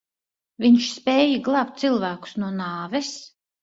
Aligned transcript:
Viņš 0.65 0.87
spēja 0.95 1.37
glābt 1.51 1.79
cilvēkus 1.85 2.37
no 2.43 2.53
nāves? 2.61 3.17